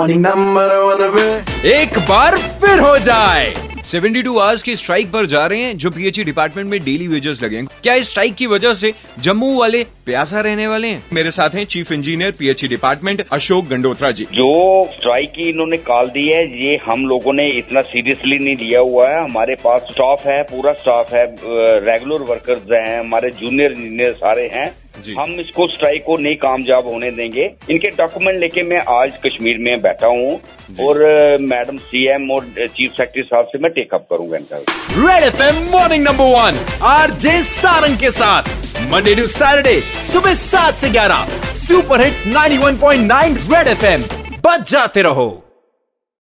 morning 0.00 0.20
number 0.20 0.74
one 0.76 1.10
पे 1.14 1.70
एक 1.70 1.98
बार 2.08 2.36
फिर 2.60 2.78
हो 2.80 2.96
जाए। 2.98 3.48
72 3.84 4.38
आवर्स 4.40 4.62
की 4.62 4.76
स्ट्राइक 4.76 5.10
पर 5.12 5.26
जा 5.26 5.44
रहे 5.46 5.62
हैं 5.62 5.76
जो 5.76 5.90
पीएचई 5.90 6.24
डिपार्टमेंट 6.24 6.70
में 6.70 6.78
डेली 6.84 7.08
वेजेस 7.08 7.42
लगे 7.42 7.56
हैं। 7.56 7.66
क्या 7.82 7.94
इस 7.94 8.08
स्ट्राइक 8.08 8.34
की 8.34 8.46
वजह 8.46 8.74
से 8.74 8.92
जम्मू 9.18 9.52
वाले 9.58 9.82
प्यासा 10.06 10.40
रहने 10.40 10.66
वाले 10.66 10.88
हैं? 10.88 11.02
मेरे 11.12 11.30
साथ 11.30 11.50
हैं 11.50 11.64
chief 11.66 11.92
engineer 11.92 12.32
PHE 12.38 12.68
department 12.68 13.24
Ashok 13.32 13.68
Gandotra 13.68 14.10
ji. 14.10 14.24
जो 14.32 14.50
स्ट्राइक 14.94 15.30
की 15.30 15.48
इन्होंने 15.48 15.76
कॉल 15.92 16.08
दी 16.08 16.26
है 16.28 16.42
ये 16.64 16.80
हम 16.86 17.06
लोगों 17.08 17.32
ने 17.32 17.48
इतना 17.58 17.80
सीरियसली 17.92 18.38
नहीं 18.38 18.56
लिया 18.58 18.80
हुआ 18.80 19.08
है। 19.08 19.22
हमारे 19.24 19.54
पास 19.64 19.82
स्टाफ 19.90 20.26
है 20.26 20.42
पूरा 20.52 20.72
स्टाफ 20.82 21.12
है 21.14 21.26
रेगुलर 21.86 22.30
वर्कर्स 22.30 22.72
हैं 22.72 23.00
हमारे 23.00 23.30
जूनियर 23.40 23.72
इंजीनियर 23.72 24.12
सारे 24.18 24.50
हैं। 24.54 24.70
हम 25.18 25.30
इसको 25.40 25.66
स्ट्राइक 25.68 26.04
को 26.04 26.16
नहीं 26.16 26.36
कामयाब 26.36 26.88
होने 26.88 27.10
देंगे। 27.10 27.50
इनके 27.70 27.90
डॉक्यूमेंट 27.96 28.38
लेके 28.40 28.62
मैं 28.62 28.82
आज 28.90 29.18
कश्मीर 29.26 29.58
में 29.58 29.80
बैठा 29.82 30.06
हूँ 30.06 30.40
और 30.80 31.02
मैडम 31.42 31.76
सीएम 31.80 32.30
और 32.30 32.44
चीफ 32.58 32.90
सेक्रेटरी 32.90 33.22
साहब 33.22 33.46
से 33.46 33.58
मैं 33.58 33.70
टेकअप 33.72 34.06
करूँगा 34.10 34.36
इनका। 34.36 34.58
Red 35.08 35.24
FM 35.24 35.62
morning 35.72 36.04
number 36.04 36.32
one 36.34 36.64
RJ 36.86 37.42
Sarang 37.44 37.98
के 37.98 38.10
साथ। 38.12 38.56
मंडे 38.92 39.14
टू 39.14 39.26
सैटरडे 39.28 39.80
सुबह 40.06 40.34
सात 40.36 40.74
से 40.74 40.90
ग्यारह। 40.90 41.26
सुपर 41.56 42.04
हिट्स 42.04 42.26
91.9 42.28 43.36
रेड 43.52 43.68
एफएम 43.68 44.02
बच 44.46 44.70
जाते 44.70 45.02
रहो। 45.02 45.28